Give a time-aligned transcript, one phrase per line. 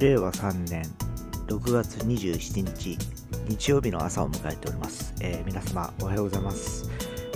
[0.00, 0.82] 令和3年
[1.46, 2.96] 6月27日
[3.46, 6.88] 日曜日の朝を迎えております、えー皆様おはようございます、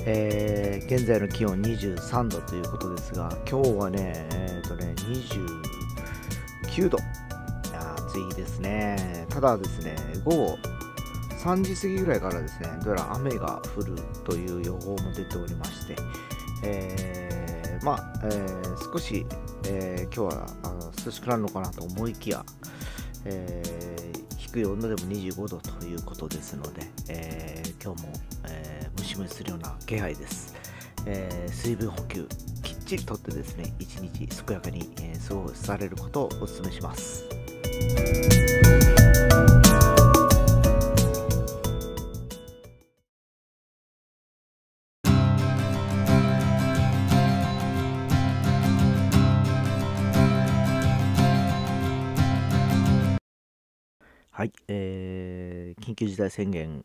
[0.07, 6.97] えー現在の気温23度ということですが今日はねえーとね29度。
[8.17, 9.27] 暑いですね。
[9.29, 9.95] ただですね
[10.25, 10.59] 午後
[11.43, 13.95] 3時過ぎぐらいからですねどうやら雨が降る
[14.25, 15.97] という予報も出ておりまして、
[16.65, 19.27] えーまあ、えー少し、
[19.67, 22.45] えー今日はあの涼しくなるのかなと思いきや、
[23.25, 23.85] えー
[24.55, 28.13] 低い温度でも25度ということですので、えー今日も、
[28.49, 30.55] えームシムシするような気配です、
[31.07, 32.29] え水分補給
[32.63, 37.25] きっちりとってですね一日健やかに、え過ごされることをお勧めします。
[54.37, 56.85] はい、えー緊急事態宣言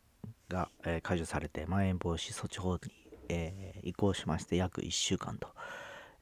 [0.50, 2.82] が、えー解除されて、まん延防止措置法に、
[3.28, 5.48] えー移行しまして、約1週間と、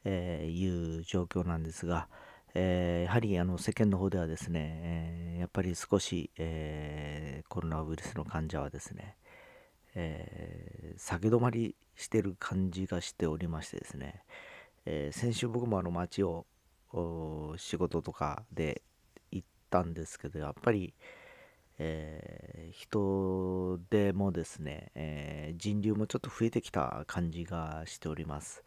[0.05, 2.08] えいう状況なんですが、
[2.55, 4.80] えやはりあの世間の方ではですね、
[5.36, 9.17] えやっぱり少し、えコロナウイルスの患者はですね、
[9.95, 14.23] えー下げ止まりしてる感じがしておりましてですね、
[14.86, 16.45] え先週僕もあの街を
[17.58, 18.81] 仕事とかで
[19.31, 20.94] 行ったんですけどやっぱり、
[21.80, 28.64] えー人手もですね、えー人流もちょっと増えてきた感じがしております、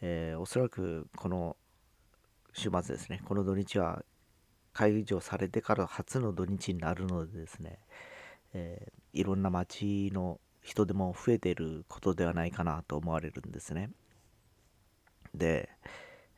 [0.00, 1.56] えーおそらくこの
[2.52, 4.02] 週末ですねこの土日は
[4.72, 7.78] 解除されてから初の土日になるのでですね、
[8.52, 13.90] えいろんな街の人手も増えていることではないかなと思われるんですね。
[15.34, 15.70] で、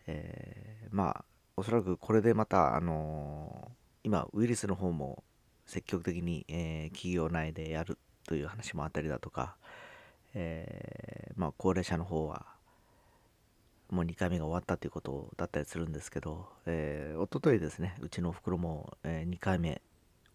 [0.06, 1.24] えまあ
[1.56, 3.70] おそらくこれでまた、あの
[4.04, 5.22] 今ウイルスの方も
[5.72, 7.96] 積極的に、えー企業内でやる
[8.26, 9.56] という話もあったりだとか、
[10.34, 12.44] えーまあ、高齢者の方は
[13.88, 19.80] もう2回目が終わったということだったりするんですけど、えー、一昨日ですねうちのおふくろも、え2回目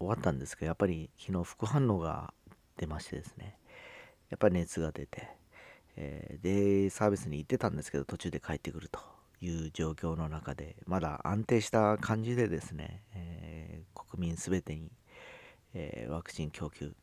[0.00, 2.34] 終わったんですけどやっぱり昨日副反応が
[2.76, 3.56] 出ましてですね
[4.30, 5.28] やっぱり熱が出て、
[5.96, 8.98] えーデイサービスに行ってたんですけど途中で帰ってくると
[9.40, 13.48] いう状況の中でまだ安定した感じでですね、えー
[14.08, 14.90] 国民すべてに、
[15.74, 16.94] えーワクチン供給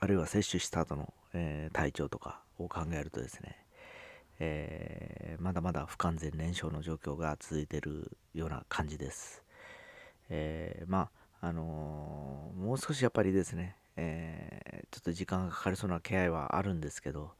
[0.00, 3.56] あるいは接種した後の、えー体調とかを考えるとですね、
[4.38, 9.42] えーまだまだ不完全燃焼の状況が続いているような感じです。
[10.28, 17.32] えーまああのーもう少しやっぱりですね、えちょっと時間がかかりそうな気配はあるんですけど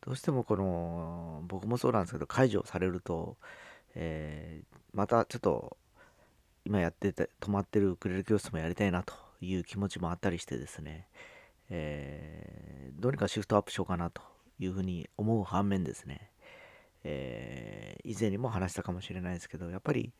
[0.00, 3.36] どうしてもこの僕もそうなんですけど解除されると、
[3.94, 5.76] えまたちょっと
[6.68, 11.06] 今やってて止まってるウクレレ教室もやりたいなという気持ちもあったりしてですね、
[11.70, 14.20] えーどうにかシフトアップしようかなと
[14.58, 16.30] いうふうに思う反面ですね、
[17.04, 20.12] えー以前にも話したかもしれないですけどやっぱり、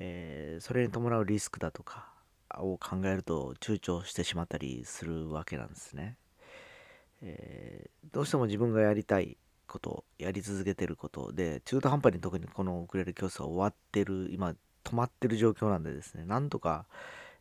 [0.00, 2.08] えーそれに伴うリスクだとか
[2.56, 6.16] を考えると躊躇してしまったりするわけなんですね、
[7.20, 9.36] えーどうしても自分がやりたい
[9.68, 16.86] ことやり続けてることで中途半端に特にこのウクレレ教室は終わってる今止まってる状況なんでですねなんとか、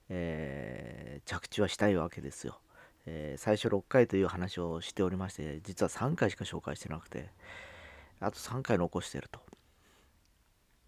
[0.09, 2.59] えー着地はしたいわけですよ、
[3.05, 7.29] えー最初6回という話をしておりまして実は3回しか紹介してなくて
[8.19, 9.39] あと3回残してると。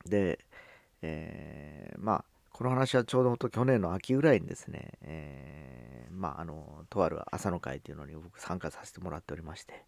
[0.06, 0.40] で、
[1.02, 9.84] えーまあこの話はちょうど去年の秋ぐらいにですね、えーまああのとある朝の会というのに僕参加させてもらっておりまして、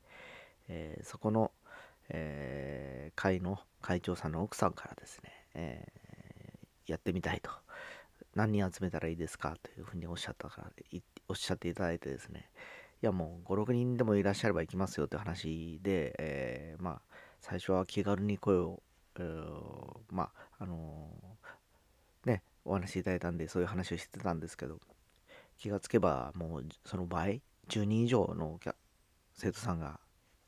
[0.67, 1.51] えーそこの、
[2.09, 5.87] えー会の会長さんの奥さんからですね、え
[6.88, 7.50] やってみたいと。
[8.35, 10.72] 何人集めたらいいですかというふうにおっしゃったから
[11.28, 12.50] おっしゃっていただいてですね。
[13.01, 17.01] いやもう56人でもいらっしゃれば行きますよという話で、えーまあ
[17.39, 18.81] 最初は気軽に声を、
[19.19, 24.80] えーまああのーねお話しいただいたんでそういう話をしてたんですけど
[25.57, 28.59] 気がつけばもうその倍10人以上の
[29.33, 30.00] 生徒さんが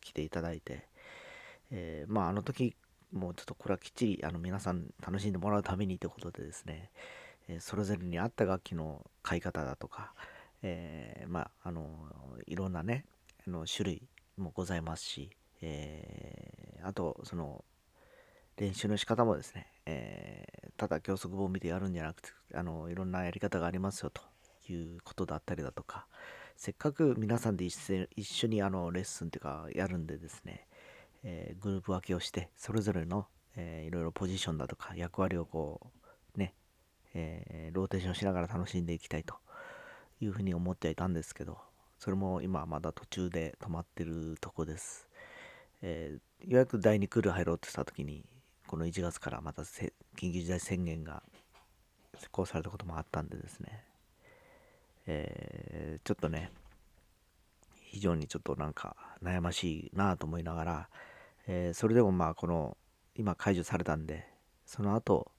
[0.01, 0.87] 来ていただいて、
[1.71, 2.75] えーまああの時
[3.11, 6.89] もうちょっとこれはきっちりあの皆さん楽しんでもらうためにということでですね、
[7.47, 10.13] えそれぞれに合った楽器の買い方だとか、
[10.61, 11.87] えーまああの
[12.45, 13.05] いろんなね
[13.47, 14.03] あの種類
[14.37, 15.29] もございますし、
[15.61, 17.63] えーあとその
[18.57, 24.21] 練習の仕方もですね、えーただ教則本を見てやるんじゃなくてあのいろんなやり方がありますよと
[24.71, 26.05] いうことだったりだとか
[26.55, 27.75] せっかく皆さんで一
[28.15, 30.67] 一緒にあのレッスンっていうかやるんでですね、
[31.23, 35.91] えーグループ分けをしてそれぞれの、えーいろいろポジションだとか役割をこ
[36.35, 36.53] うね、
[37.13, 39.35] えー、ローテーションしながら楽しんでいきたいと
[40.19, 41.57] いうふうに思ってはいたんですけど、
[41.99, 45.07] それも今まだ途中で止まってるとこです。
[45.81, 48.23] えー、ようやく第2クール入ろうとした時に、
[48.67, 51.23] この1月からまた緊急事態宣言が
[52.19, 53.83] 施行されたこともあったんでですね、
[55.05, 56.51] えー、ちょっとね、
[57.81, 60.89] 非常にちょっとなんか悩ましいなと思いながら、
[61.47, 62.77] えー、それでもまあこの
[63.15, 64.27] 今解除されたんで
[64.65, 65.31] その後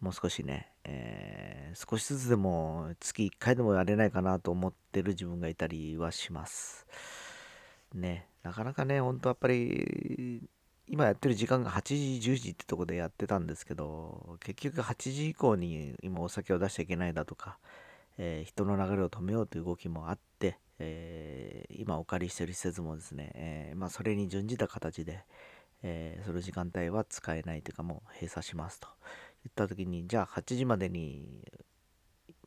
[0.00, 6.86] もう少しね、えー、少しずつでも月1回でもやれないかなと思ってる自分がいたりはします。
[7.94, 10.42] ねなかなかね本当やっぱり
[10.86, 17.58] 今やってる時間が8時10時ってとこでやってたんですけど結局8時以降に今お酒を出しちゃいけないだとか、
[18.18, 25.24] えー、人の流れを止めようという動きもあって、えー、今お借りしてる施設もですね、えー、まあ、それに準じた形で、
[25.82, 28.88] えその時間帯は使えないというかもう閉鎖しますと。
[29.44, 31.44] 言った時にじゃあ8時までに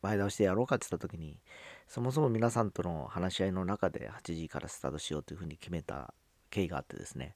[0.02, 1.38] 前倒しでやろうかって言った時に
[1.86, 6.12] そもそも皆さんとの話し合いの中で8時からスタートしようというふうに決めた
[6.50, 7.34] 経緯があってですね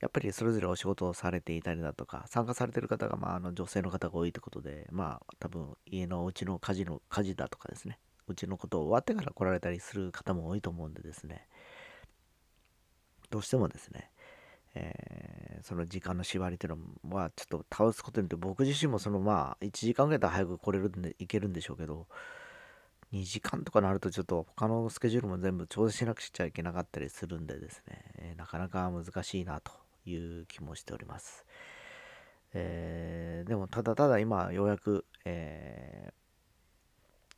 [0.00, 7.98] やっぱりそれぞれお仕事をされていたりだとか参加されてる方が、まあ、あの女性の方が多いということでまあ多分家のお家の家事の家事だとかですね
[8.28, 11.46] うちのことを終わってから来られたりする方も多いと思うんでですね
[13.30, 14.10] どうしてもですね、
[14.74, 16.76] えー、その時間の縛りという
[17.08, 22.06] のはちょっと倒すことによって僕自身もそのまあ1時間ぐらいだ早く来れるんでいけるんでしょうけど
[23.12, 29.72] 2時間とかなるとちょっと他のスケジュールも全部調整しなくちゃいけなかったりするんでですね、えー、なかなか難しいなと
[30.06, 31.44] いう気もしております。
[32.54, 36.12] えー、でもただただ今ようやく、え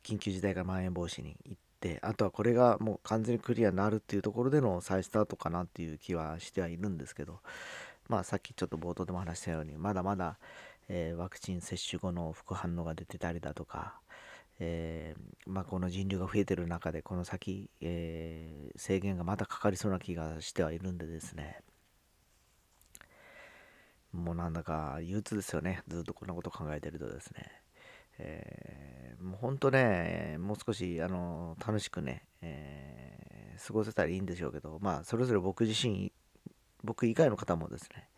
[0.05, 7.39] 緊急事態からまん延防止に行ってあとはこれがもう完全にクリアになるっていうところでの再スタートかなっていう気はしてはいるんですけど
[8.07, 10.37] まあさっきちょっと冒頭でも話したようにまだまだ、
[10.87, 13.99] えー、ワクチン接種後の副反応が出てたりだとか、
[14.59, 21.61] えー、まあ、この人流が増えてる中でこの先、えー、制限がまたかかりそうな気がしてはいるんでですね。
[24.13, 25.81] もうなんだか憂鬱ですよね。
[25.87, 27.64] ずっとこんなこと考えてるとですね。
[28.19, 36.11] えー、もうほんとね、もう少し、あの、楽しくね、えー、過ごせたらいいんでしょうけど、まあ、それぞれ僕自身、
[36.83, 38.09] 僕以外の方もですね、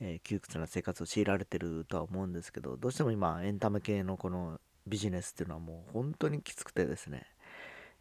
[0.00, 7.26] えー、窮屈な生活を強いられてるとは思うんですけど、どうしても今、エンタメ系のこのビジネスっていうのはもう本当にきつくてですね、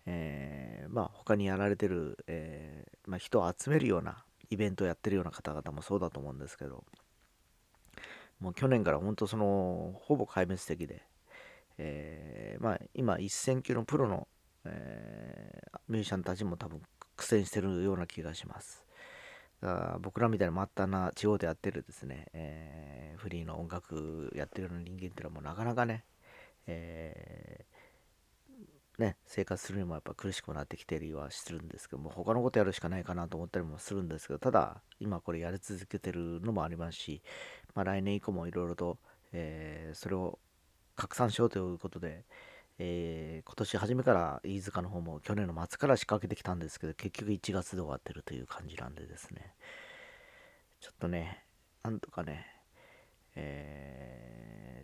[0.06, 6.84] えー、まあ、他にやられてる、えー、まあ、人を集めるようなイベントをやってるような方々もそうだと思うんですけど、
[8.40, 11.04] もう去年から本当その、ほぼ壊滅的で、
[11.80, 14.28] えー、まあ、今一線級のプロの、
[14.66, 16.82] えー、ミュージシャンたちも多分
[17.16, 18.86] 苦戦してるような気がします。
[19.62, 26.06] ら僕らみたいな末端な地方でやってるですね、えー、フリーの音楽やってるような人間っていうのはもうなかなかね、
[26.68, 37.22] えー、ね、生活するにもやっぱ苦しくなってきてるはするんですけども他のことやるしかないかなと思ったりもするんですけどただ今これやり続けてるのもありますし、
[37.76, 38.98] まあ、来年以降もいろいろと、
[39.34, 40.40] えー、それを
[41.00, 42.26] 拡散しようということで、
[42.78, 49.54] えー、今年初めから飯塚の方も去年の末から仕掛けてきたんですけど結局1月で終わってるという感じなんでですね。
[50.82, 51.46] ちょっとね
[51.84, 52.46] なんとかね、
[53.36, 54.84] え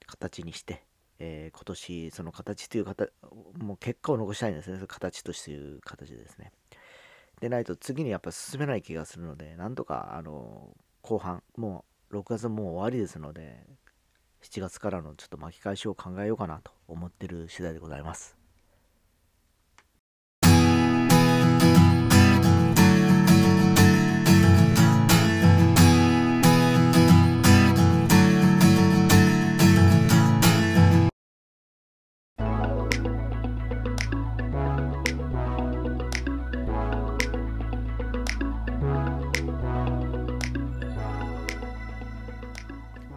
[0.00, 0.82] ー、形にして、
[1.20, 3.10] えー、今年その形という形
[3.56, 4.84] もう結果を残したいんですね。
[4.88, 6.50] 形としていう形ですね。
[7.40, 13.64] でないと次にやっぱ進めない気がするのでなんとかあの後半もう6月もう終わりですので
[14.42, 18.39] 7月からのちょっと巻き返しを考えようかなと思ってる次第でございます。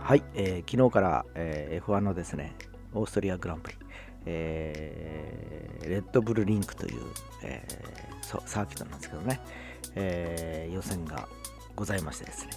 [0.04, 2.54] はい、えー、昨日から、えー、F1 のですね、
[2.94, 3.78] オーストリアグランプリ、
[4.26, 7.02] えー、レッドブルリンクという、
[7.42, 9.40] えー、サーキットなんですけどね、
[9.96, 11.30] えー、予選が
[11.78, 12.52] ございましてですね、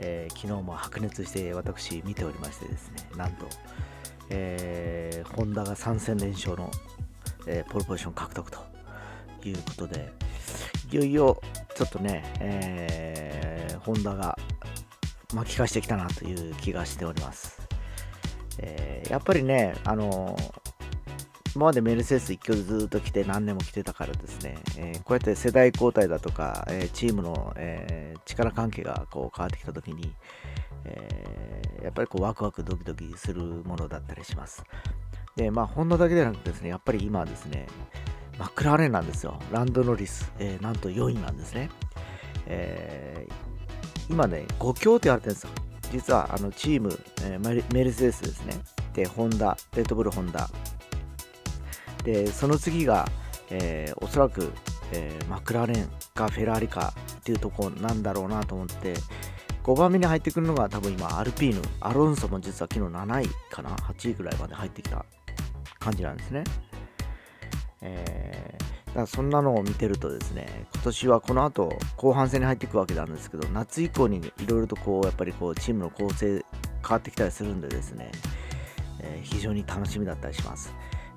[0.00, 3.46] えー、昨日も白熱して私見ておりましてですね、なんと、
[4.30, 6.72] えー、ホンダが3戦連勝の、
[7.46, 8.58] えー、ポルポジション獲得と
[9.44, 10.12] いうことで、
[10.90, 11.40] いよいよ
[11.76, 14.36] ちょっとね、えー、ホンダが
[15.34, 17.60] 巻き返してきたなという気がしております。
[18.58, 20.36] えー、やっぱりね、あの
[21.54, 30.12] 今までメルセデス一挙ずっと来て何年も来てたからですね、えー、こうやって世代交代だとか、えー、チームの、えー、力関係がこう変わってきた時に、
[30.84, 34.64] えー、やっぱりこうワクワクドキドキするものだったりします。
[35.36, 37.66] で、まあ、ホンダだけでなくですね、やっぱり今はですね、
[38.36, 39.38] マクラーレンなんですよ。
[39.52, 41.70] ランドノリス、え、なんと4位なんですね。
[42.46, 43.28] え、
[44.08, 45.50] 今ね、5強って言われてるんですよ。
[45.92, 48.54] 実はあのチーム、えー、メルセデスですね。
[48.92, 50.48] で、ホンダ、レッドブルホンダ。
[52.02, 53.08] で、その次が、
[53.50, 54.52] えー、おそらく、
[54.92, 58.94] えー、マクラーレンかフェラーリかっていうとこなんだろうなと思って、
[59.62, 65.04] 5番目に入ってくるのが多分今アルピーヌ、アロンソも実は昨日7位かな、8位ぐらいまで入ってきた
[65.80, 66.44] 感じなんですね。
[67.80, 68.63] えー、
[68.94, 76.42] だそんなのを見てるとですね、今年はこの後後半戦に入っていくわけなんですけど、夏以降にいろいろとこう、やっぱりこうチームの構成変
[76.90, 78.12] わってきたりするんでですね、
[79.00, 80.72] えー、非常に楽しみだったりします。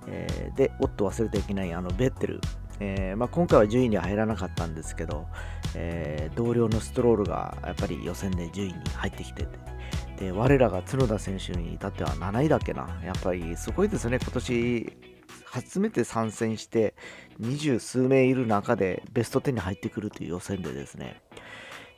[0.08, 2.42] えー、で、おっと忘れてはいけないあのベッテル、
[2.80, 5.28] えーまあ、今回は順位には入らなかったんですけど、
[5.76, 9.50] え、同僚のストロールがやっぱり予選で順位に入ってきてて、
[10.18, 14.98] で我らが角田選手に至っては7位だっけな、やっぱりすごいですね、今年
[15.50, 16.94] 初めて参戦して
[17.40, 21.22] 二十数名いる中でベスト10に入ってくるという予選でですね、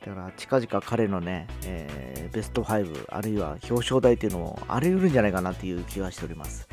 [0.04, 6.68] だから近々彼のね、えー、ベスト5あるいは表彰台というのもあり得るんじゃないかなという気はしております。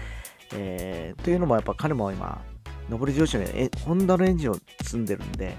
[0.54, 2.42] えー、というのもやっぱ彼も今
[2.90, 5.56] 上り調子にホンダのエンジンを積んでるんで、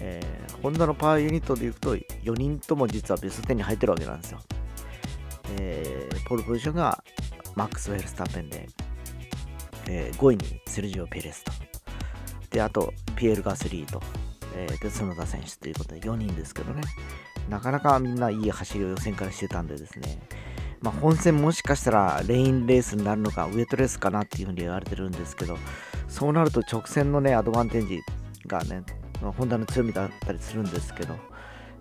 [0.00, 4.40] えー、ホンダのパワーユニットでいくと4人とも実はベスト10に入ってるわけなんですよ。
[5.58, 7.02] えー、ポールポジションが
[7.54, 8.68] マックス・ウェルスタッペンで、
[9.88, 11.52] えー、5位にセルジオ・ペレスと。
[12.50, 14.00] で、あと、ピエール・ガスリーと、
[14.54, 16.82] えー、で、角田選手ということで4人ですけどね。
[17.48, 20.18] なかなかみんないい走りを予選からしてたんでですね。
[20.80, 25.58] まあ、本戦もしかしたらレインレースになるのか、ウエットレースかなっていうふうに言われてるんですけど、
[26.06, 28.00] そうなると直線のね、アドバンテージ
[28.46, 28.82] がね、
[29.20, 31.16] ホンダの強みだったりするんですけど、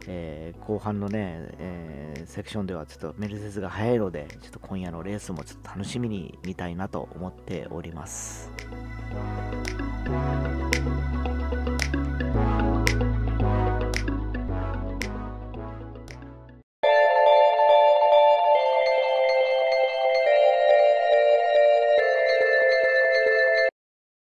[0.07, 8.49] えー、後半のね、えー、セクションではちょっとメルセデスが速いので、ちょっと今夜のレースもちょっと楽しみに見たいなと思っております。